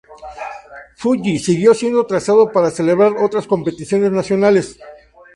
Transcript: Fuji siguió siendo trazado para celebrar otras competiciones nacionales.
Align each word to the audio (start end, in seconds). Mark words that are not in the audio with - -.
Fuji 0.95 1.37
siguió 1.37 1.75
siendo 1.75 2.07
trazado 2.07 2.51
para 2.51 2.71
celebrar 2.71 3.17
otras 3.19 3.45
competiciones 3.45 4.09
nacionales. 4.11 4.79